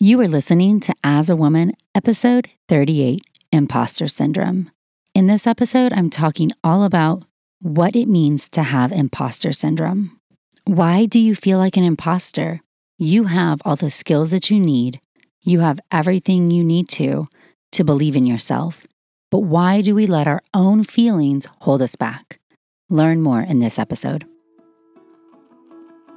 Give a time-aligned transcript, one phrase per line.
[0.00, 4.72] You are listening to As a Woman, episode 38 Imposter Syndrome.
[5.14, 7.22] In this episode, I'm talking all about
[7.60, 10.18] what it means to have imposter syndrome.
[10.64, 12.60] Why do you feel like an imposter?
[12.98, 15.00] You have all the skills that you need,
[15.44, 17.28] you have everything you need to
[17.70, 18.88] to believe in yourself.
[19.30, 22.40] But why do we let our own feelings hold us back?
[22.90, 24.26] Learn more in this episode.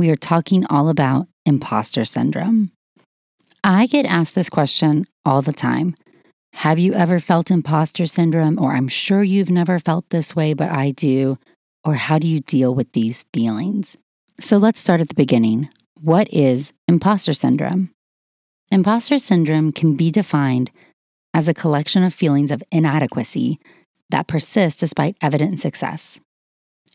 [0.00, 2.72] we are talking all about imposter syndrome.
[3.62, 5.94] I get asked this question all the time.
[6.54, 8.58] Have you ever felt imposter syndrome?
[8.58, 11.38] Or I'm sure you've never felt this way, but I do.
[11.84, 13.94] Or how do you deal with these feelings?
[14.40, 15.68] So let's start at the beginning.
[16.00, 17.90] What is imposter syndrome?
[18.72, 20.70] Imposter syndrome can be defined
[21.34, 23.60] as a collection of feelings of inadequacy
[24.08, 26.20] that persist despite evident success.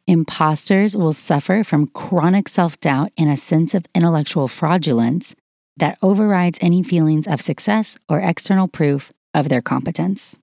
[0.08, 5.34] Imposters will suffer from chronic self doubt and a sense of intellectual fraudulence
[5.78, 10.38] that overrides any feelings of success or external proof of their competence.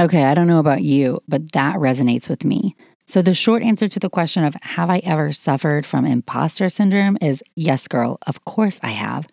[0.00, 2.74] Okay, I don't know about you, but that resonates with me.
[3.06, 7.16] So, the short answer to the question of have I ever suffered from imposter syndrome
[7.20, 9.28] is yes, girl, of course I have.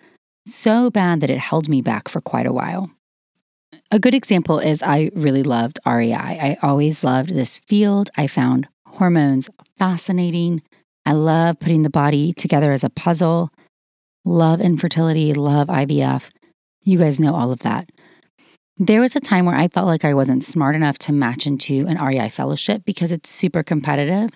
[0.47, 2.91] So bad that it held me back for quite a while.
[3.91, 6.13] A good example is I really loved REI.
[6.13, 8.11] I always loved this field.
[8.15, 10.61] I found hormones fascinating.
[11.05, 13.51] I love putting the body together as a puzzle.
[14.25, 16.29] Love infertility, love IVF.
[16.83, 17.89] You guys know all of that.
[18.77, 21.85] There was a time where I felt like I wasn't smart enough to match into
[21.87, 24.31] an REI fellowship because it's super competitive.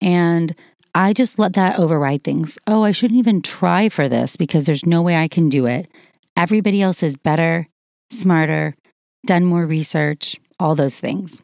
[0.00, 0.54] And
[0.94, 2.58] I just let that override things.
[2.66, 5.88] Oh, I shouldn't even try for this because there's no way I can do it.
[6.36, 7.66] Everybody else is better,
[8.10, 8.74] smarter,
[9.26, 11.42] done more research, all those things.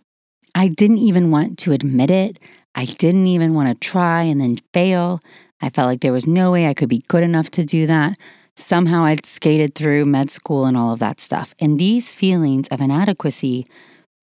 [0.54, 2.38] I didn't even want to admit it.
[2.74, 5.20] I didn't even want to try and then fail.
[5.60, 8.18] I felt like there was no way I could be good enough to do that.
[8.56, 11.54] Somehow I'd skated through med school and all of that stuff.
[11.58, 13.66] And these feelings of inadequacy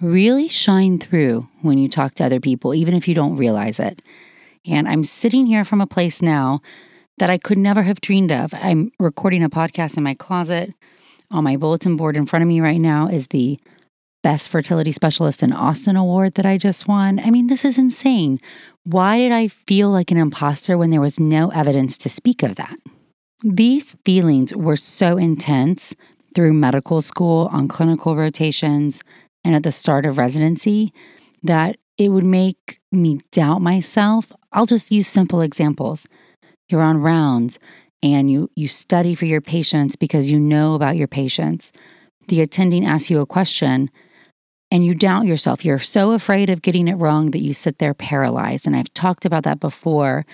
[0.02, 4.02] really shine through when you talk to other people, even if you don't realize it.
[4.66, 6.62] And I'm sitting here from a place now
[7.18, 8.54] that I could never have dreamed of.
[8.54, 10.74] I'm recording a podcast in my closet.
[11.32, 13.60] On my bulletin board in front of me right now is the
[14.22, 17.20] Best Fertility Specialist in Austin award that I just won.
[17.20, 18.40] I mean, this is insane.
[18.84, 22.56] Why did I feel like an imposter when there was no evidence to speak of
[22.56, 22.78] that?
[23.44, 25.96] These feelings were so intense
[26.36, 29.02] through medical school, on clinical rotations,
[29.44, 30.94] and at the start of residency
[31.44, 34.32] that it would make me doubt myself.
[34.52, 36.08] I'll just use simple examples.
[36.68, 37.58] You're on rounds
[38.04, 41.72] and you you study for your patients because you know about your patients.
[42.28, 43.90] The attending asks you a question
[44.72, 45.66] and you doubt yourself.
[45.66, 48.68] You're so afraid of getting it wrong that you sit there paralyzed.
[48.68, 50.26] And I've talked about that before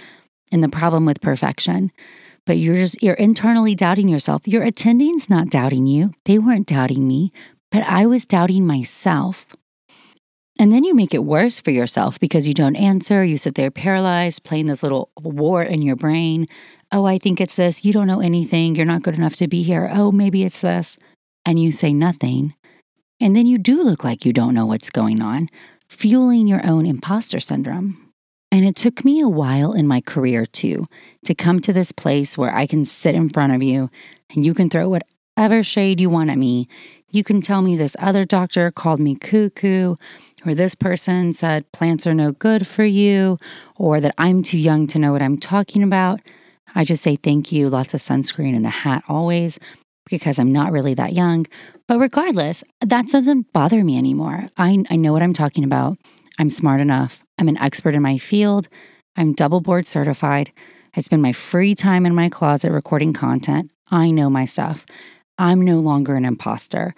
[0.51, 1.91] in the problem with perfection.
[2.45, 4.47] But you're just you're internally doubting yourself.
[4.47, 6.13] Your attending's not doubting you.
[6.25, 7.31] They weren't doubting me,
[7.71, 9.47] but I was doubting myself.
[10.59, 13.25] And then you make it worse for yourself because you don't answer.
[13.25, 16.47] You sit there paralyzed, playing this little war in your brain.
[16.91, 17.83] Oh, I think it's this.
[17.83, 18.75] You don't know anything.
[18.75, 19.89] You're not good enough to be here.
[19.91, 20.97] Oh, maybe it's this.
[21.45, 22.53] And you say nothing.
[23.19, 25.49] And then you do look like you don't know what's going on,
[25.87, 28.11] fueling your own imposter syndrome.
[28.51, 30.87] And it took me a while in my career too
[31.25, 33.89] to come to this place where I can sit in front of you
[34.33, 36.67] and you can throw whatever shade you want at me.
[37.09, 39.95] You can tell me this other doctor called me cuckoo,
[40.45, 43.39] or this person said plants are no good for you,
[43.77, 46.19] or that I'm too young to know what I'm talking about.
[46.75, 49.59] I just say thank you, lots of sunscreen and a hat always,
[50.09, 51.45] because I'm not really that young.
[51.87, 54.49] But regardless, that doesn't bother me anymore.
[54.57, 55.97] I, I know what I'm talking about.
[56.39, 57.19] I'm smart enough.
[57.37, 58.67] I'm an expert in my field.
[59.15, 60.51] I'm double board certified.
[60.95, 63.71] I spend my free time in my closet recording content.
[63.89, 64.85] I know my stuff.
[65.37, 66.95] I'm no longer an imposter.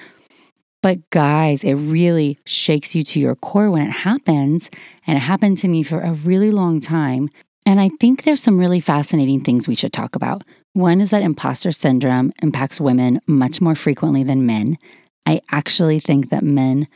[0.84, 4.70] But guys, it really shakes you to your core when it happens.
[5.06, 7.30] And it happened to me for a really long time.
[7.66, 10.44] And I think there's some really fascinating things we should talk about.
[10.78, 14.78] One is that imposter syndrome impacts women much more frequently than men.
[15.26, 16.88] I actually think that men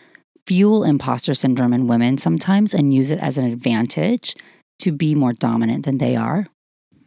[0.45, 4.35] fuel imposter syndrome in women sometimes and use it as an advantage
[4.81, 6.45] to be more dominant than they are.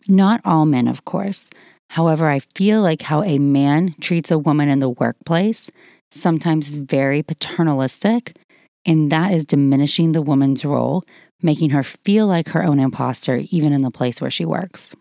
[0.09, 1.49] Not all men, of course.
[1.91, 5.71] However, I feel like how a man treats a woman in the workplace
[6.11, 8.37] sometimes is very paternalistic,
[8.85, 11.05] and that is diminishing the woman's role,
[11.41, 14.97] making her feel like her own imposter, even in the place where she works.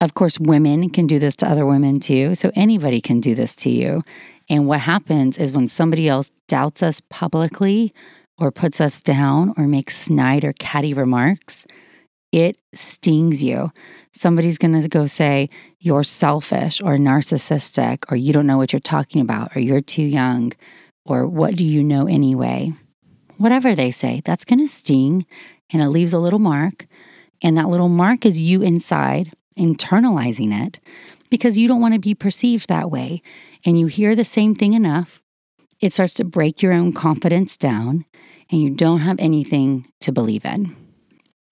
[0.00, 3.54] Of course, women can do this to other women too, so anybody can do this
[3.56, 4.04] to you.
[4.48, 7.92] And what happens is when somebody else doubts us publicly
[8.38, 11.66] or puts us down or makes snide or catty remarks,
[12.30, 13.72] it stings you.
[14.12, 15.48] Somebody's going to go say,
[15.80, 20.02] You're selfish or narcissistic, or you don't know what you're talking about, or you're too
[20.02, 20.52] young,
[21.04, 22.72] or what do you know anyway?
[23.36, 25.26] Whatever they say, that's going to sting
[25.70, 26.86] and it leaves a little mark.
[27.42, 30.80] And that little mark is you inside internalizing it
[31.30, 33.22] because you don't want to be perceived that way.
[33.64, 35.20] And you hear the same thing enough,
[35.80, 38.04] it starts to break your own confidence down,
[38.50, 40.76] and you don't have anything to believe in.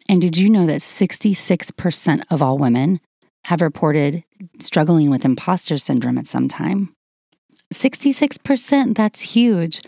[0.08, 3.00] And did you know that 66% of all women
[3.44, 4.24] have reported
[4.60, 6.92] struggling with imposter syndrome at some time?
[7.74, 9.82] 66%, that's huge.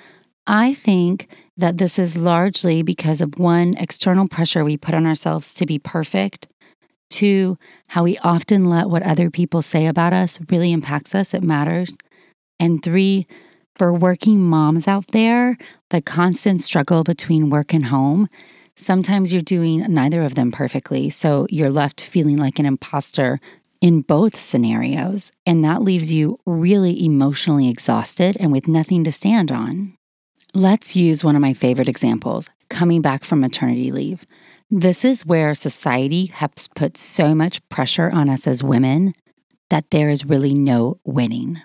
[0.46, 5.52] I think that this is largely because of one, external pressure we put on ourselves
[5.54, 6.48] to be perfect,
[7.10, 7.58] two,
[7.88, 11.96] how we often let what other people say about us really impacts us, it matters,
[12.60, 13.26] and three,
[13.76, 15.56] for working moms out there,
[15.90, 18.28] the constant struggle between work and home
[18.80, 23.40] Sometimes you're doing neither of them perfectly, so you're left feeling like an imposter
[23.80, 29.50] in both scenarios, and that leaves you really emotionally exhausted and with nothing to stand
[29.50, 29.96] on.
[30.54, 34.24] Let's use one of my favorite examples coming back from maternity leave.
[34.70, 39.14] This is where society has put so much pressure on us as women
[39.70, 41.62] that there is really no winning.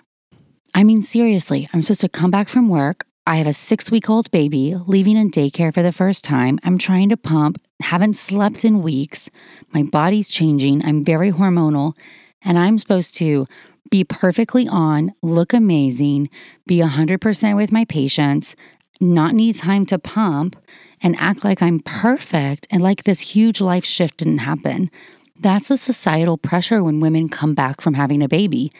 [0.74, 3.04] I mean, seriously, I'm supposed to come back from work.
[3.26, 6.58] I have a six week old baby leaving in daycare for the first time.
[6.64, 9.28] I'm trying to pump, haven't slept in weeks.
[9.74, 10.82] My body's changing.
[10.82, 11.92] I'm very hormonal,
[12.40, 13.46] and I'm supposed to
[13.90, 16.30] be perfectly on, look amazing,
[16.66, 18.56] be 100% with my patients,
[18.98, 20.56] not need time to pump,
[21.04, 24.90] and act like I'm perfect and like this huge life shift didn't happen.
[25.38, 28.72] That's the societal pressure when women come back from having a baby.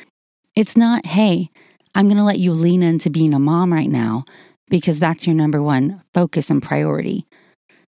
[0.56, 1.50] It's not, hey,
[1.94, 4.24] I'm going to let you lean into being a mom right now
[4.70, 7.26] because that's your number one focus and priority.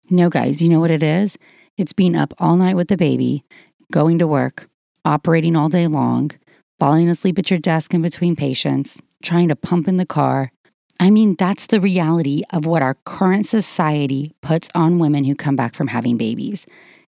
[0.10, 1.38] No, guys, you know what it is?
[1.78, 3.46] It's being up all night with the baby,
[3.94, 4.68] going to work,
[5.06, 6.32] operating all day long,
[6.80, 10.52] falling asleep at your desk in between patients, trying to pump in the car.
[11.00, 15.56] I mean, that's the reality of what our current society puts on women who come
[15.56, 16.66] back from having babies.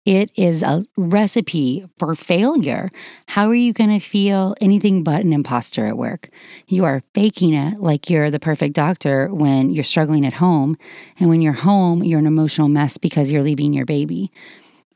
[0.05, 2.91] It is a recipe for failure.
[3.27, 6.31] How are you going to feel anything but an imposter at work?
[6.67, 10.79] You are faking it like you're the perfect doctor when you're struggling at home.
[11.21, 14.33] And when you're home, you're an emotional mess because you're leaving your baby.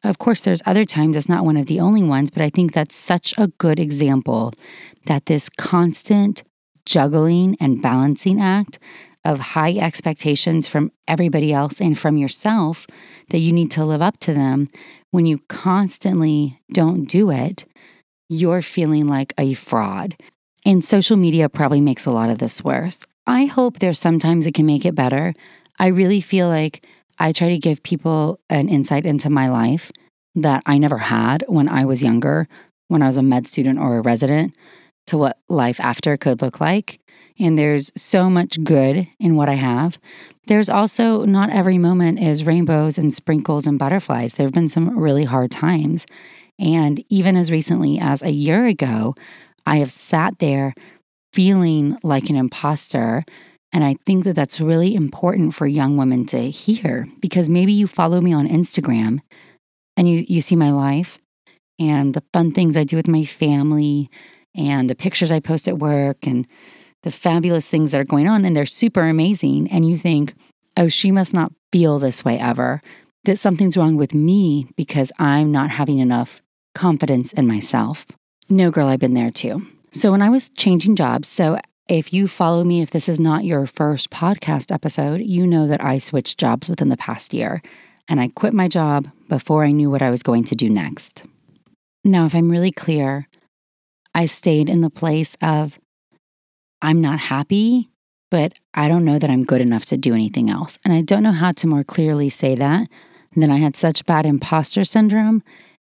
[0.03, 2.73] Of course, there's other times, it's not one of the only ones, but I think
[2.73, 4.55] that's such a good example
[5.07, 6.43] that this constant
[6.87, 8.79] juggling and balancing act
[9.25, 12.87] of high expectations from everybody else and from yourself
[13.31, 14.69] that you need to live up to them
[15.13, 17.67] when you constantly don't do it,
[18.29, 20.17] you're feeling like a fraud.
[20.65, 22.99] And social media probably makes a lot of this worse.
[23.27, 25.35] I hope there's sometimes it can make it better.
[25.79, 26.85] I really feel like
[27.19, 29.93] I try to give people an insight into my life
[30.35, 32.49] that I never had when I was younger,
[32.89, 34.57] when I was a med student or a resident,
[35.07, 37.01] to what life after could look like.
[37.39, 39.99] And there's so much good in what I have.
[40.47, 44.35] There's also not every moment is rainbows and sprinkles and butterflies.
[44.35, 46.07] There have been some really hard times.
[46.59, 49.15] And even as recently as a year ago,
[49.67, 50.75] I have sat there
[51.33, 53.25] feeling like an imposter.
[53.73, 57.87] And I think that that's really important for young women to hear because maybe you
[57.87, 59.21] follow me on Instagram
[59.97, 61.19] and you, you see my life
[61.79, 64.11] and the fun things I do with my family
[64.55, 66.47] and the pictures I post at work and
[67.03, 69.71] the fabulous things that are going on and they're super amazing.
[69.71, 70.35] And you think,
[70.77, 72.83] oh, she must not feel this way ever.
[73.25, 76.43] That something's wrong with me because I'm not having enough
[76.75, 78.07] confidence in myself.
[78.49, 79.67] No, girl, I've been there too.
[79.93, 83.45] So when I was changing jobs, so if you follow me, if this is not
[83.45, 87.63] your first podcast episode, you know that I switched jobs within the past year
[88.09, 91.25] and I quit my job before I knew what I was going to do next.
[92.05, 93.29] Now, if I'm really clear,
[94.15, 95.79] I stayed in the place of
[96.81, 97.91] I'm not happy,
[98.31, 100.79] but I don't know that I'm good enough to do anything else.
[100.85, 102.89] And I don't know how to more clearly say that
[103.37, 105.43] than I had such bad imposter syndrome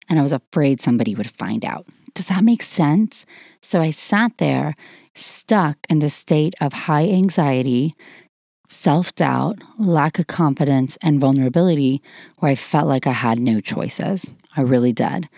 [0.10, 1.86] and I was afraid somebody would find out.
[2.14, 3.26] Does that make sense?
[3.62, 4.76] So I sat there
[5.16, 7.96] stuck in the state of high anxiety,
[8.68, 12.02] self doubt, lack of confidence, and vulnerability
[12.38, 14.34] where I felt like I had no choices.
[14.56, 15.30] I really did.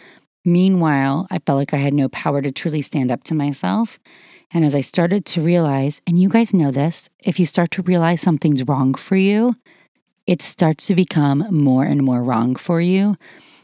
[0.45, 3.99] Meanwhile, I felt like I had no power to truly stand up to myself.
[4.51, 7.81] And as I started to realize, and you guys know this, if you start to
[7.81, 9.55] realize something's wrong for you,
[10.27, 13.17] it starts to become more and more wrong for you.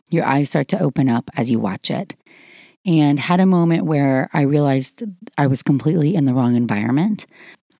[0.10, 2.16] Your eyes start to open up as you watch it
[2.86, 5.04] and had a moment where I realized
[5.38, 7.28] I was completely in the wrong environment.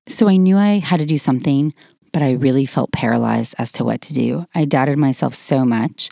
[0.06, 1.74] So I knew I had to do something,
[2.12, 4.46] but I really felt paralyzed as to what to do.
[4.54, 6.08] I doubted myself so much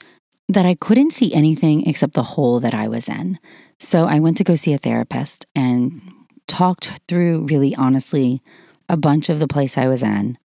[0.53, 3.39] that I couldn't see anything except the hole that I was in.
[3.79, 6.03] So I went to go see a therapist and
[6.49, 8.43] talked through really honestly
[8.89, 10.37] a bunch of the place I was in.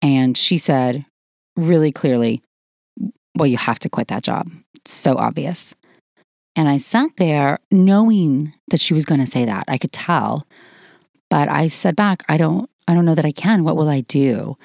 [0.00, 1.04] And she said
[1.56, 2.40] really clearly,
[3.36, 4.48] Well, you have to quit that job.
[4.74, 5.74] It's so obvious.
[6.54, 9.64] And I sat there knowing that she was going to say that.
[9.68, 10.46] I could tell.
[11.30, 13.64] But I said back, I don't I don't know that I can.
[13.64, 14.56] What will I do?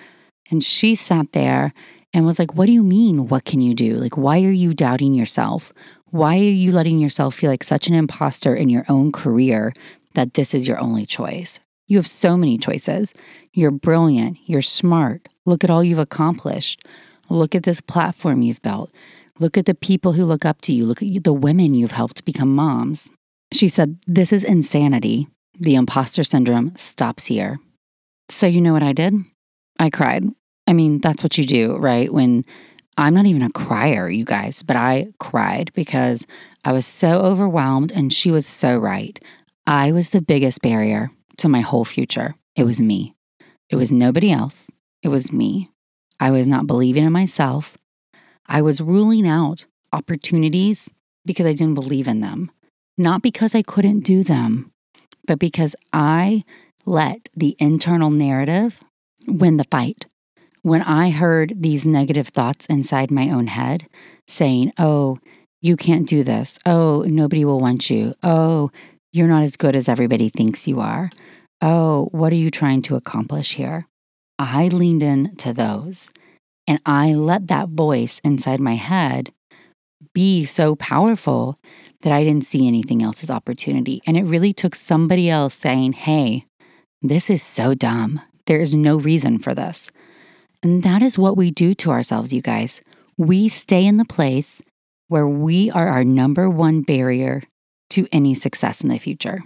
[0.50, 1.74] And she sat there
[2.14, 3.28] and was like, "What do you mean?
[3.28, 3.96] What can you do?
[3.96, 5.74] Like why are you doubting yourself?
[6.12, 9.74] Why are you letting yourself feel like such an imposter in your own career
[10.14, 11.60] that this is your only choice?
[11.88, 13.14] You have so many choices.
[13.52, 15.28] You're brilliant, you're smart.
[15.46, 16.86] Look at all you've accomplished.
[17.30, 18.92] Look at this platform you've built.
[19.40, 20.86] Look at the people who look up to you.
[20.86, 23.12] Look at the women you've helped become moms.
[23.52, 25.28] She said, This is insanity.
[25.60, 27.60] The imposter syndrome stops here.
[28.30, 29.16] So, you know what I did?
[29.80, 30.26] I cried.
[30.68, 32.12] I mean, that's what you do, right?
[32.12, 32.44] When
[32.98, 36.26] I'm not even a crier, you guys, but I cried because
[36.64, 39.22] I was so overwhelmed and she was so right.
[39.66, 42.36] I was the biggest barrier to my whole future.
[42.56, 43.16] It was me.
[43.70, 44.70] It was nobody else.
[45.02, 45.70] It was me.
[46.20, 47.78] I was not believing in myself.
[48.48, 50.90] I was ruling out opportunities
[51.26, 52.52] because I didn't believe in them,
[52.98, 54.72] not because I couldn't do them,
[55.26, 56.44] but because I
[56.86, 58.80] let the internal narrative
[59.28, 60.06] win the fight.
[60.64, 63.88] When I heard these negative thoughts inside my own head
[64.28, 65.20] saying, Oh,
[65.62, 66.58] you can't do this.
[66.66, 68.16] Oh, nobody will want you.
[68.24, 68.72] Oh,
[69.12, 71.10] you're not as good as everybody thinks you are.
[71.62, 73.88] Oh, what are you trying to accomplish here?
[74.40, 76.10] I leaned in to those
[76.66, 79.34] and I let that voice inside my head
[80.14, 81.60] be so powerful
[82.02, 84.02] that I didn't see anything else as opportunity.
[84.06, 86.46] And it really took somebody else saying, Hey,
[87.02, 88.22] this is so dumb.
[88.46, 89.92] There is no reason for this.
[90.64, 92.82] And that is what we do to ourselves, you guys.
[93.18, 94.62] We stay in the place
[95.10, 97.44] where we are our number one barrier
[97.92, 99.44] to any success in the future.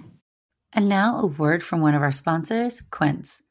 [0.72, 3.42] And now, a word from one of our sponsors, Quince.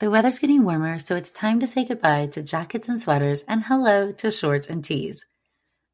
[0.00, 3.62] The weather's getting warmer, so it's time to say goodbye to jackets and sweaters and
[3.62, 5.24] hello to shorts and tees.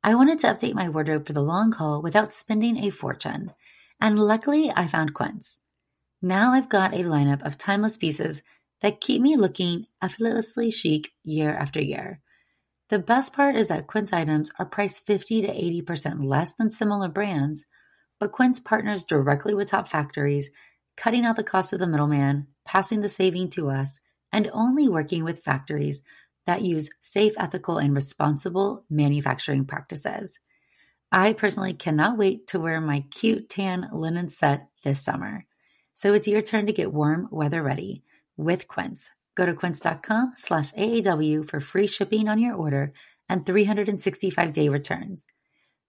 [0.03, 3.53] I wanted to update my wardrobe for the long haul without spending a fortune,
[4.01, 5.59] and luckily I found Quince.
[6.23, 8.41] Now I've got a lineup of timeless pieces
[8.81, 12.21] that keep me looking effortlessly chic year after year.
[12.89, 17.09] The best part is that Quince items are priced 50 to 80% less than similar
[17.09, 17.65] brands,
[18.19, 20.51] but Quince partners directly with top factories
[20.97, 24.01] cutting out the cost of the middleman, passing the saving to us,
[24.33, 26.01] and only working with factories
[26.47, 30.39] that use safe, ethical, and responsible manufacturing practices.
[31.13, 35.47] I personally cannot wait to wear my cute tan linen set this summer.
[35.95, 38.03] So it's your turn to get warm weather ready
[38.39, 39.11] with Quince.
[39.37, 42.93] Go to quince.com slash AAW for free shipping on your order
[43.29, 45.27] and 365 day returns.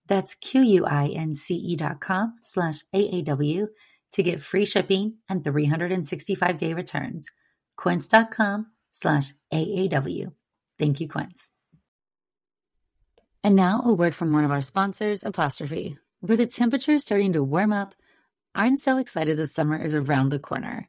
[0.08, 3.68] That's Q-U-I-N-C-E dot com slash AAW
[4.14, 7.30] to get free shipping and 365 day returns.
[7.78, 10.34] Quince.com slash AAW.
[10.78, 11.52] Thank you, Quince.
[13.44, 15.98] And now a word from one of our sponsors, Apostrophe.
[16.22, 17.96] With the temperature starting to warm up,
[18.54, 20.89] I'm so excited the summer is around the corner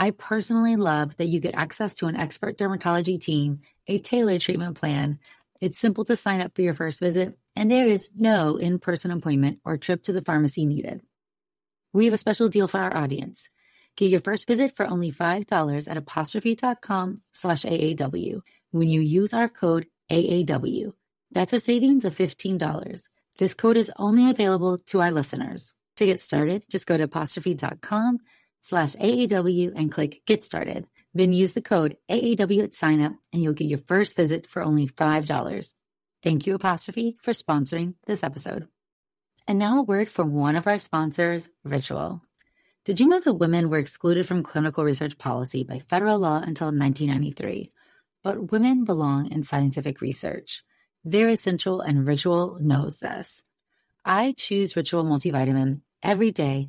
[0.00, 4.78] I personally love that you get access to an expert dermatology team, a tailored treatment
[4.78, 5.18] plan.
[5.60, 9.10] It's simple to sign up for your first visit, and there is no in person
[9.10, 11.02] appointment or trip to the pharmacy needed.
[11.92, 13.50] We have a special deal for our audience.
[13.94, 18.40] Get your first visit for only $5 at apostrophe.com slash AAW
[18.70, 20.94] when you use our code AAW.
[21.30, 23.02] That's a savings of $15.
[23.36, 25.74] This code is only available to our listeners.
[25.96, 28.20] To get started, just go to apostrophe.com
[28.60, 30.86] slash AAW and click Get Started.
[31.14, 34.86] Then use the code AAW at signup and you'll get your first visit for only
[34.86, 35.74] $5.
[36.22, 38.68] Thank you, Apostrophe, for sponsoring this episode.
[39.48, 42.22] And now a word from one of our sponsors, Ritual.
[42.84, 46.68] Did you know that women were excluded from clinical research policy by federal law until
[46.68, 47.72] 1993?
[48.22, 50.62] But women belong in scientific research.
[51.04, 53.42] They're essential, and Ritual knows this.
[54.04, 56.68] I choose Ritual multivitamin every day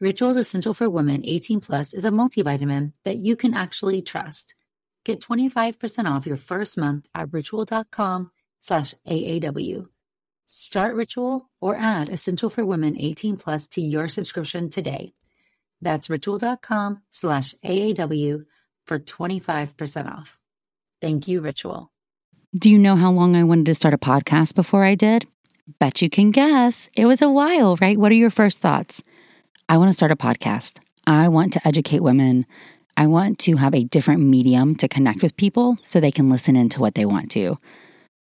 [0.00, 4.54] Ritual's Essential for Women 18 Plus is a multivitamin that you can actually trust.
[5.04, 9.88] Get 25% off your first month at ritual.com slash AAW.
[10.46, 15.14] Start Ritual or add Essential for Women 18 Plus to your subscription today.
[15.80, 18.44] That's ritual.com slash AAW
[18.86, 20.38] for 25% off.
[21.00, 21.90] Thank you, Ritual.
[22.54, 25.26] Do you know how long I wanted to start a podcast before I did?
[25.80, 26.88] Bet you can guess.
[26.96, 27.98] It was a while, right?
[27.98, 29.02] What are your first thoughts?
[29.70, 30.78] I want to start a podcast.
[31.06, 32.46] I want to educate women.
[32.96, 36.56] I want to have a different medium to connect with people so they can listen
[36.56, 37.58] into what they want to.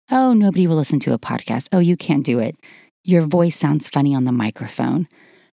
[0.09, 1.69] Oh, nobody will listen to a podcast.
[1.71, 2.55] Oh, you can't do it.
[3.03, 5.07] Your voice sounds funny on the microphone.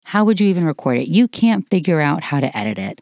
[0.05, 1.09] How would you even record it?
[1.09, 3.01] You can't figure out how to edit it.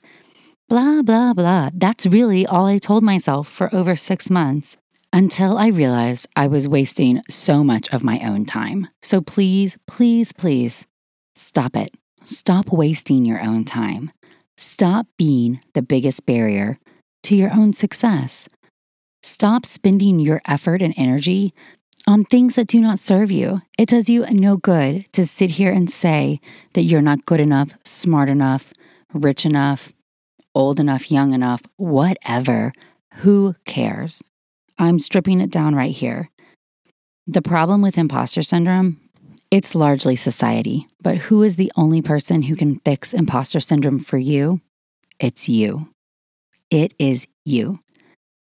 [0.67, 1.69] Blah, blah, blah.
[1.71, 4.77] That's really all I told myself for over six months
[5.13, 8.87] until I realized I was wasting so much of my own time.
[9.03, 10.87] So please, please, please
[11.35, 11.93] stop it.
[12.29, 14.11] Stop wasting your own time.
[14.55, 16.77] Stop being the biggest barrier
[17.23, 18.47] to your own success.
[19.23, 21.55] Stop spending your effort and energy
[22.05, 23.63] on things that do not serve you.
[23.79, 26.39] It does you no good to sit here and say
[26.73, 28.73] that you're not good enough, smart enough,
[29.11, 29.91] rich enough,
[30.53, 32.73] old enough, young enough, whatever.
[33.15, 34.23] Who cares?
[34.77, 36.29] I'm stripping it down right here.
[37.25, 39.01] The problem with imposter syndrome,
[39.51, 44.17] it's largely society, but who is the only person who can fix imposter syndrome for
[44.17, 44.61] you?
[45.19, 45.89] It's you.
[46.69, 47.79] It is you.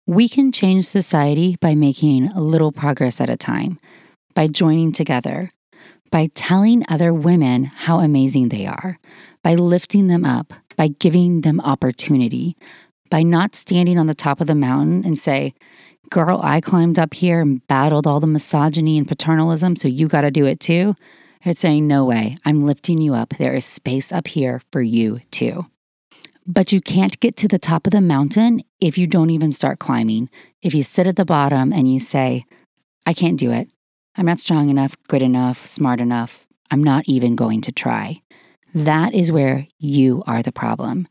[0.08, 3.79] We can change society by making a little progress at a time,
[4.34, 5.51] by joining together,
[6.12, 8.97] by telling other women how amazing they are,
[9.43, 12.55] by lifting them up, by giving them opportunity,
[13.10, 15.53] by not standing on the top of the mountain and say,
[16.09, 20.21] Girl, I climbed up here and battled all the misogyny and paternalism, so you got
[20.21, 20.95] to do it too.
[21.43, 23.33] It's saying, No way, I'm lifting you up.
[23.37, 25.65] There is space up here for you too.
[26.47, 29.79] But you can't get to the top of the mountain if you don't even start
[29.79, 30.29] climbing.
[30.61, 32.45] If you sit at the bottom and you say,
[33.05, 33.69] I can't do it.
[34.15, 36.45] I'm not strong enough, good enough, smart enough.
[36.71, 38.21] I'm not even going to try.
[38.73, 41.07] That is where you are the problem.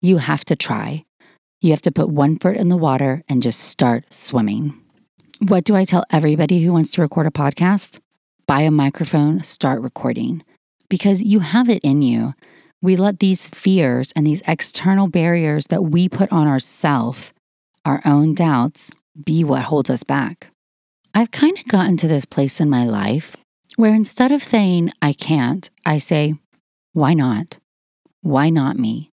[0.00, 1.04] You have to try.
[1.64, 4.78] You have to put one foot in the water and just start swimming.
[5.48, 8.00] What do I tell everybody who wants to record a podcast?
[8.46, 10.44] Buy a microphone, start recording
[10.90, 12.34] because you have it in you
[12.82, 17.32] we let these fears and these external barriers that we put on ourselves,
[17.86, 18.90] our own doubts,
[19.24, 20.48] be what holds us back.
[21.14, 23.38] I've kind of gotten to this place in my life
[23.76, 26.34] where instead of saying, I can't, I say,
[26.92, 27.56] why not?
[28.20, 29.12] Why not me?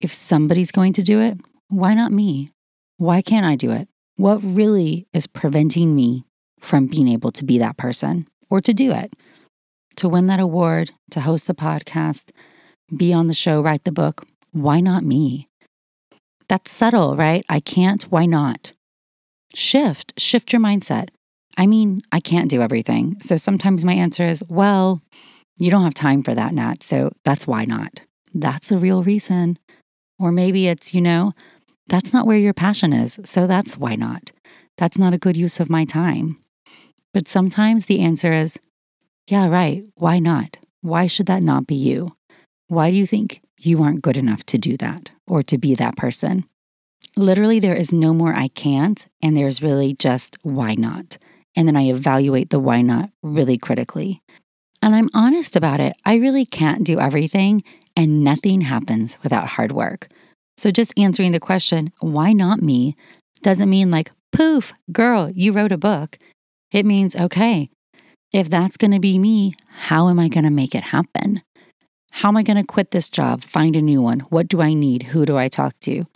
[0.00, 1.38] If somebody's going to do it,
[1.72, 2.52] why not me?
[2.98, 3.88] Why can't I do it?
[4.16, 6.26] What really is preventing me
[6.60, 9.14] from being able to be that person or to do it?
[9.96, 12.30] To win that award, to host the podcast,
[12.94, 14.26] be on the show, write the book.
[14.50, 15.48] Why not me?
[16.46, 17.42] That's subtle, right?
[17.48, 18.02] I can't.
[18.04, 18.72] Why not?
[19.54, 21.08] Shift, shift your mindset.
[21.56, 23.16] I mean, I can't do everything.
[23.20, 25.00] So sometimes my answer is, well,
[25.58, 26.82] you don't have time for that, Nat.
[26.82, 28.02] So that's why not.
[28.34, 29.58] That's a real reason.
[30.18, 31.32] Or maybe it's, you know,
[31.88, 33.18] that's not where your passion is.
[33.24, 34.32] So that's why not.
[34.78, 36.38] That's not a good use of my time.
[37.12, 38.58] But sometimes the answer is,
[39.28, 39.86] yeah, right.
[39.94, 40.58] Why not?
[40.80, 42.16] Why should that not be you?
[42.68, 45.96] Why do you think you aren't good enough to do that or to be that
[45.96, 46.44] person?
[47.16, 51.18] Literally, there is no more I can't, and there's really just why not.
[51.54, 54.22] And then I evaluate the why not really critically.
[54.80, 55.94] And I'm honest about it.
[56.04, 57.62] I really can't do everything,
[57.94, 60.08] and nothing happens without hard work.
[60.62, 62.94] So just answering the question, why not me,
[63.42, 66.18] doesn't mean like, poof, girl, you wrote a book.
[66.70, 67.68] It means, okay,
[68.32, 71.42] if that's going to be me, how am I going to make it happen?
[72.12, 74.20] How am I going to quit this job, find a new one?
[74.30, 75.02] What do I need?
[75.02, 76.06] Who do I talk to?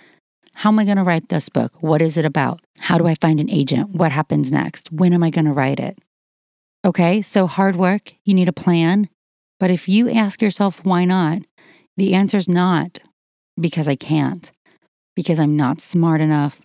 [0.54, 1.72] How am I going to write this book?
[1.80, 2.60] What is it about?
[2.78, 3.96] How do I find an agent?
[3.96, 4.92] What happens next?
[4.92, 5.98] When am I going to write it?
[6.84, 9.08] Okay, so hard work, you need a plan.
[9.58, 11.42] But if you ask yourself, why not?
[11.96, 13.00] The answer is not
[13.60, 14.50] because I can't,
[15.14, 16.60] because I'm not smart enough,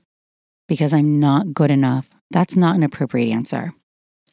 [0.67, 2.09] because I'm not good enough.
[2.29, 3.73] That's not an appropriate answer.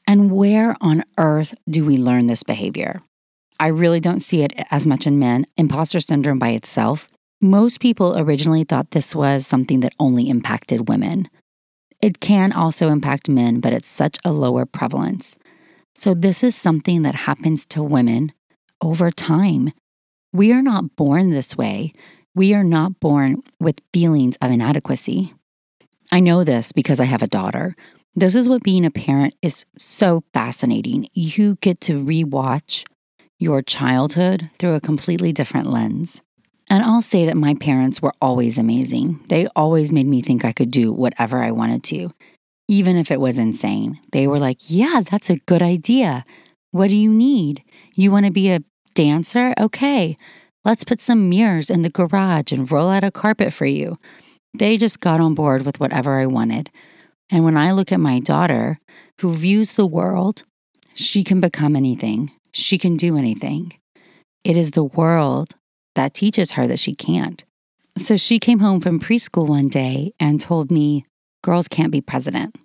[0.06, 3.02] And where on earth do we learn this behavior?
[3.60, 5.46] I really don't see it as much in men.
[5.56, 7.08] Imposter syndrome by itself,
[7.40, 11.28] most people originally thought this was something that only impacted women.
[12.00, 15.36] It can also impact men, but it's such a lower prevalence.
[15.94, 18.32] So, this is something that happens to women
[18.80, 19.72] over time.
[20.32, 21.92] We are not born this way.
[22.38, 25.34] We are not born with feelings of inadequacy.
[26.12, 27.74] I know this because I have a daughter.
[28.14, 31.08] This is what being a parent is so fascinating.
[31.14, 32.84] You get to rewatch
[33.40, 36.20] your childhood through a completely different lens.
[36.70, 39.18] And I'll say that my parents were always amazing.
[39.26, 42.12] They always made me think I could do whatever I wanted to,
[42.68, 43.98] even if it was insane.
[44.12, 46.24] They were like, Yeah, that's a good idea.
[46.70, 47.64] What do you need?
[47.96, 48.62] You want to be a
[48.94, 49.54] dancer?
[49.58, 50.16] Okay,
[50.64, 53.98] let's put some mirrors in the garage and roll out a carpet for you.
[54.54, 56.70] They just got on board with whatever I wanted.
[57.30, 58.78] And when I look at my daughter,
[59.20, 60.44] who views the world,
[60.94, 63.74] she can become anything, she can do anything.
[64.44, 65.54] It is the world
[65.94, 67.44] that teaches her that she can't.
[67.96, 71.04] So she came home from preschool one day and told me,
[71.42, 72.56] Girls can't be president.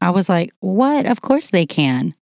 [0.00, 1.06] I was like, What?
[1.06, 2.14] Of course they can.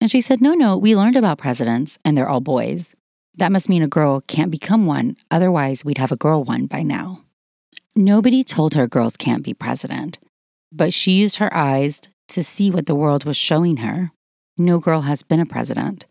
[0.00, 2.94] And she said, No, no, we learned about presidents and they're all boys.
[3.36, 5.16] That must mean a girl can't become one.
[5.30, 7.22] Otherwise, we'd have a girl one by now.
[7.94, 10.18] Nobody told her girls can't be president,
[10.70, 14.12] but she used her eyes to see what the world was showing her.
[14.56, 16.06] No girl has been a president,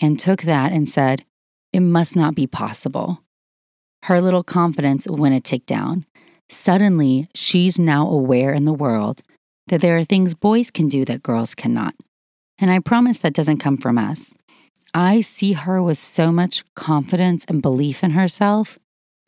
[0.00, 1.24] and took that and said,
[1.72, 3.22] It must not be possible.
[4.04, 6.06] Her little confidence went a tick down.
[6.48, 9.22] Suddenly, she's now aware in the world
[9.68, 11.94] that there are things boys can do that girls cannot.
[12.58, 14.34] And I promise that doesn't come from us.
[14.94, 18.78] I see her with so much confidence and belief in herself.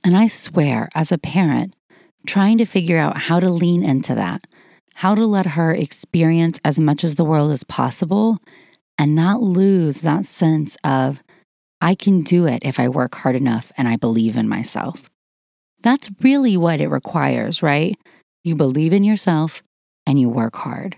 [0.02, 1.74] And I swear, as a parent,
[2.26, 4.46] trying to figure out how to lean into that,
[4.94, 8.38] how to let her experience as much as the world as possible
[8.98, 11.22] and not lose that sense of,
[11.80, 15.10] I can do it if I work hard enough and I believe in myself.
[15.82, 17.96] That's really what it requires, right?
[18.42, 19.62] You believe in yourself
[20.06, 20.96] and you work hard.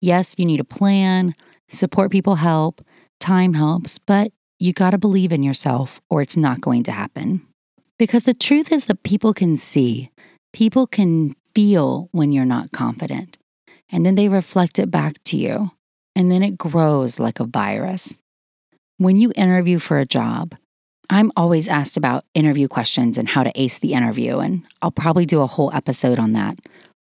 [0.00, 1.34] Yes, you need a plan,
[1.68, 2.80] support people help,
[3.20, 7.46] time helps, but you got to believe in yourself or it's not going to happen.
[7.98, 10.10] Because the truth is that people can see,
[10.52, 13.38] people can feel when you're not confident,
[13.90, 15.70] and then they reflect it back to you,
[16.16, 18.18] and then it grows like a virus.
[18.96, 20.54] When you interview for a job,
[21.10, 25.26] I'm always asked about interview questions and how to ace the interview, and I'll probably
[25.26, 26.58] do a whole episode on that.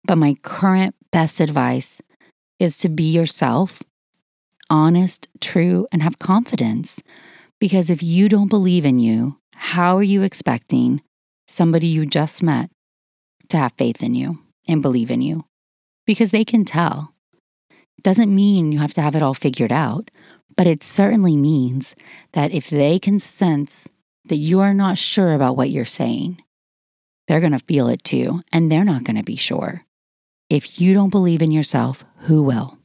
[0.04, 2.02] But my current best advice
[2.58, 3.82] is to be yourself,
[4.72, 7.00] honest, true, and have confidence.
[7.60, 11.02] Because if you don't believe in you, how are you expecting
[11.46, 12.70] somebody you just met
[13.50, 15.44] to have faith in you and believe in you?
[16.06, 17.14] Because they can tell.
[18.02, 20.10] Doesn't mean you have to have it all figured out,
[20.56, 21.94] but it certainly means
[22.32, 23.88] that if they can sense
[24.24, 26.42] that you are not sure about what you're saying,
[27.28, 29.84] they're going to feel it too, and they're not going to be sure.
[30.48, 32.78] If you don't believe in yourself, who will?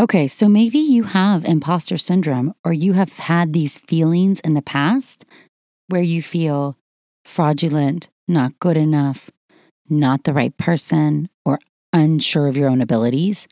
[0.00, 4.62] Okay, so maybe you have imposter syndrome or you have had these feelings in the
[4.62, 5.26] past
[5.88, 6.74] where you feel
[7.26, 9.28] fraudulent, not good enough,
[9.90, 11.58] not the right person, or
[11.92, 13.46] unsure of your own abilities.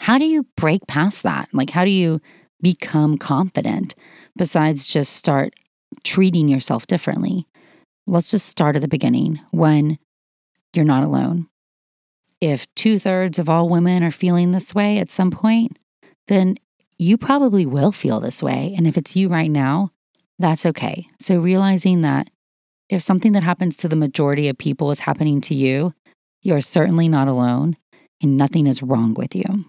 [0.00, 1.48] How do you break past that?
[1.52, 2.20] Like, how do you
[2.60, 3.94] become confident
[4.36, 5.54] besides just start
[6.02, 7.46] treating yourself differently?
[8.08, 10.00] Let's just start at the beginning when
[10.72, 11.46] you're not alone.
[12.40, 15.78] If two thirds of all women are feeling this way at some point,
[16.28, 16.56] then
[16.98, 18.74] you probably will feel this way.
[18.76, 19.90] And if it's you right now,
[20.38, 21.08] that's okay.
[21.20, 22.28] So realizing that
[22.88, 25.94] if something that happens to the majority of people is happening to you,
[26.42, 27.76] you are certainly not alone
[28.20, 29.64] and nothing is wrong with you.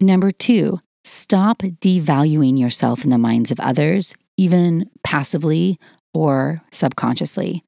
[0.00, 5.78] Number two, stop devaluing yourself in the minds of others, even passively
[6.12, 7.64] or subconsciously.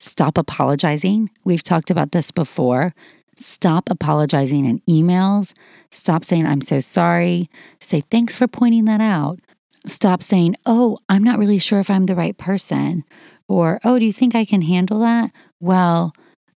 [0.00, 1.30] Stop apologizing.
[1.44, 2.94] We've talked about this before.
[3.38, 5.52] Stop apologizing in emails.
[5.90, 7.50] Stop saying, I'm so sorry.
[7.80, 9.38] Say, thanks for pointing that out.
[9.86, 13.04] Stop saying, oh, I'm not really sure if I'm the right person.
[13.48, 15.30] Or, oh, do you think I can handle that?
[15.60, 16.12] Well,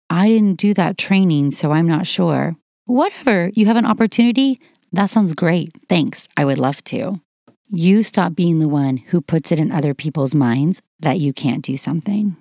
[0.09, 2.55] I didn't do that training, so I'm not sure.
[2.85, 4.59] Whatever, you have an opportunity?
[4.91, 5.71] That sounds great.
[5.87, 6.27] Thanks.
[6.35, 7.21] I would love to.
[7.67, 11.63] You stop being the one who puts it in other people's minds that you can't
[11.63, 12.35] do something.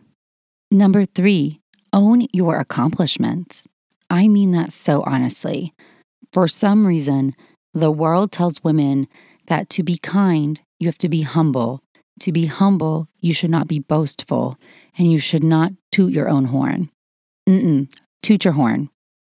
[0.70, 1.60] Number three,
[1.92, 3.64] own your accomplishments.
[4.10, 5.74] I mean that so honestly.
[6.32, 7.34] For some reason,
[7.74, 9.08] the world tells women
[9.46, 11.82] that to be kind, you have to be humble.
[12.20, 14.58] To be humble, you should not be boastful,
[14.96, 16.90] and you should not toot your own horn.
[17.48, 17.92] Mm-mm,
[18.22, 18.90] toot your horn.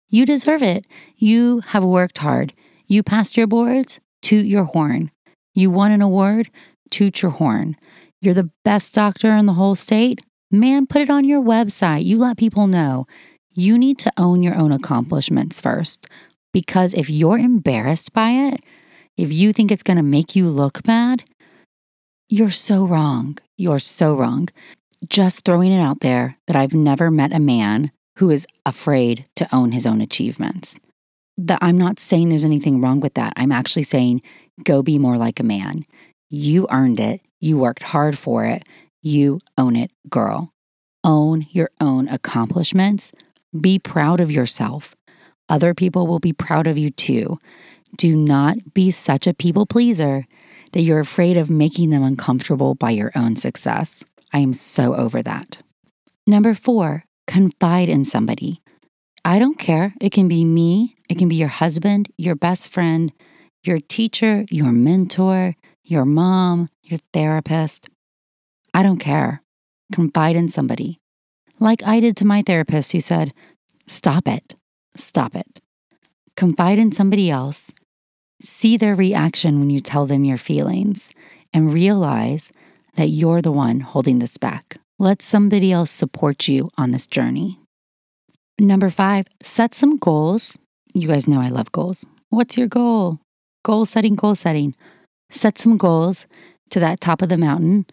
[0.09, 0.87] You deserve it.
[1.17, 2.55] You have worked hard.
[2.87, 5.11] You passed your boards, toot your horn.
[5.55, 6.51] You won an award,
[6.91, 7.77] toot your horn.
[8.21, 10.21] You're the best doctor in the whole state?
[10.51, 12.05] Man, put it on your website.
[12.05, 13.07] You let people know.
[13.53, 16.07] You need to own your own accomplishments first.
[16.53, 18.61] Because if you're embarrassed by it,
[19.17, 21.25] if you think it's going to make you look bad,
[22.29, 23.39] you're so wrong.
[23.57, 24.49] You're so wrong.
[25.09, 29.55] Just throwing it out there that I've never met a man who is afraid to
[29.55, 30.79] own his own achievements.
[31.37, 33.33] That I'm not saying there's anything wrong with that.
[33.37, 34.23] I'm actually saying
[34.65, 35.85] go be more like a man.
[36.29, 37.21] You earned it.
[37.41, 38.65] You worked hard for it.
[39.03, 40.53] You own it, girl.
[41.05, 43.13] Own your own accomplishments.
[43.59, 44.95] Be proud of yourself.
[45.49, 47.39] Other people will be proud of you too.
[47.97, 50.27] Do not be such a people pleaser
[50.73, 54.05] that you're afraid of making them uncomfortable by your own success.
[54.33, 55.59] I am so over that.
[56.27, 58.61] Number four, confide in somebody.
[59.25, 59.95] I don't care.
[60.01, 63.13] It can be me, it can be your husband, your best friend,
[63.65, 67.89] your teacher, your mentor, your mom, your therapist.
[68.75, 69.43] I don't care.
[69.93, 71.01] Confide in somebody.
[71.61, 73.33] Like I did to my therapist who said,
[73.87, 74.55] Stop it.
[74.97, 75.61] Stop it.
[76.37, 77.73] Confide in somebody else.
[78.41, 81.11] See their reaction when you tell them your feelings
[81.53, 82.53] and realize
[82.95, 84.79] that you're the one holding this back.
[84.99, 87.59] Let somebody else support you on this journey.
[88.59, 90.59] Number five, set some goals.
[90.93, 92.05] You guys know I love goals.
[92.31, 93.21] What's your goal?
[93.65, 94.75] Goal setting, goal setting.
[95.31, 96.27] Set some goals
[96.71, 97.87] to that top of the mountain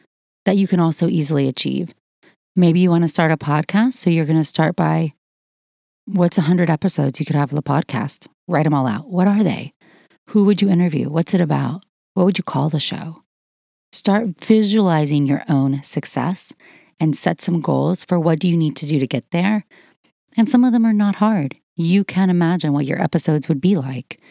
[0.45, 1.93] that you can also easily achieve.
[2.57, 3.93] Maybe you want to start a podcast.
[3.95, 5.13] So you're going to start by
[6.05, 8.27] what's 100 episodes you could have of the podcast?
[8.47, 9.09] Write them all out.
[9.09, 9.73] What are they?
[10.29, 11.09] Who would you interview?
[11.09, 11.83] What's it about?
[12.13, 13.23] What would you call the show?
[13.91, 16.53] Start visualizing your own success
[16.97, 19.65] and set some goals for what do you need to do to get there.
[20.37, 21.57] And some of them are not hard.
[21.75, 24.21] You can imagine what your episodes would be like.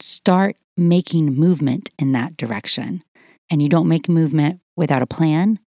[0.00, 3.02] Start making movement in that direction.
[3.50, 5.58] And you don't make movement without a plan,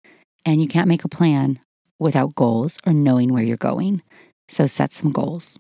[0.46, 1.60] and you can't make a plan
[2.00, 4.02] without goals or knowing where you're going.
[4.50, 5.58] So set some goals.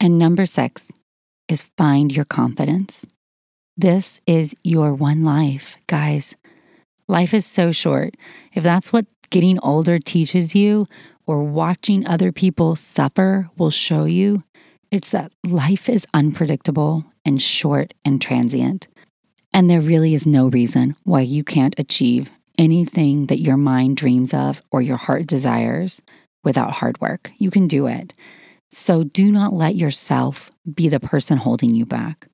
[0.00, 0.84] And number six
[1.48, 3.06] is find your confidence.
[3.76, 6.36] This is your one life, guys.
[7.08, 8.14] Life is so short.
[8.52, 10.86] If that's what getting older teaches you,
[11.28, 14.42] or watching other people suffer will show you,
[14.90, 18.88] it's that life is unpredictable and short and transient.
[19.52, 24.34] And there really is no reason why you can't achieve anything that your mind dreams
[24.34, 26.02] of or your heart desires
[26.44, 27.30] without hard work.
[27.38, 28.12] You can do it.
[28.70, 32.28] So do not let yourself be the person holding you back.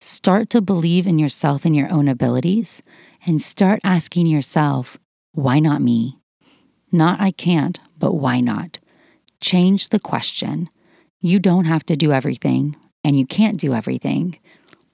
[0.00, 2.82] Start to believe in yourself and your own abilities
[3.26, 4.98] and start asking yourself,
[5.32, 6.18] why not me?
[6.92, 8.78] Not I can't, but why not?
[9.40, 10.68] Change the question.
[11.20, 14.38] You don't have to do everything and you can't do everything,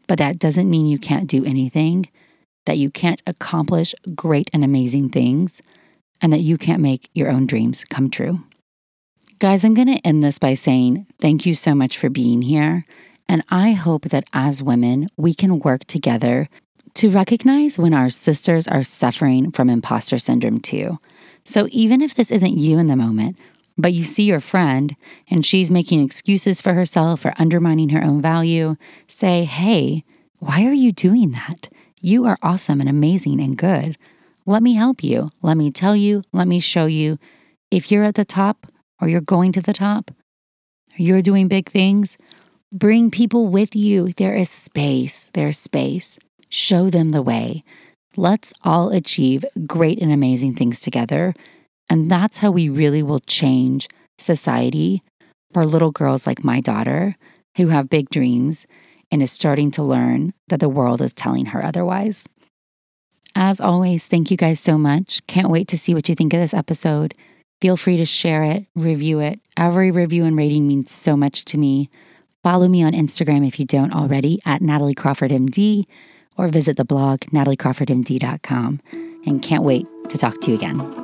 [0.06, 2.08] but that doesn't mean you can't do anything,
[2.66, 5.62] that you can't accomplish great and amazing things,
[6.20, 8.40] and that you can't make your own dreams come true.
[9.38, 12.86] Guys, I'm going to end this by saying thank you so much for being here.
[13.28, 16.48] And I hope that as women, we can work together
[16.94, 20.98] to recognize when our sisters are suffering from imposter syndrome too.
[21.44, 23.36] So even if this isn't you in the moment,
[23.76, 24.94] but you see your friend
[25.28, 28.76] and she's making excuses for herself or undermining her own value,
[29.08, 30.04] say, hey,
[30.38, 31.68] why are you doing that?
[32.04, 33.96] You are awesome and amazing and good.
[34.44, 35.30] Let me help you.
[35.40, 36.22] Let me tell you.
[36.34, 37.18] Let me show you.
[37.70, 38.66] If you're at the top,
[39.00, 40.10] or you're going to the top,
[40.98, 42.18] you're doing big things,
[42.70, 44.12] bring people with you.
[44.18, 45.30] There is space.
[45.32, 46.18] There's space.
[46.50, 47.64] Show them the way.
[48.18, 51.34] Let's all achieve great and amazing things together.
[51.88, 53.88] And that's how we really will change
[54.18, 55.02] society
[55.54, 57.16] for little girls like my daughter
[57.56, 58.66] who have big dreams
[59.14, 62.26] and is starting to learn that the world is telling her otherwise.
[63.36, 65.24] As always, thank you guys so much.
[65.28, 67.14] Can't wait to see what you think of this episode.
[67.60, 69.38] Feel free to share it, review it.
[69.56, 71.90] Every review and rating means so much to me.
[72.42, 75.86] Follow me on Instagram if you don't already at Natalie Crawford MD
[76.36, 78.80] or visit the blog nataliecrawfordmd.com.
[79.26, 81.03] And can't wait to talk to you again.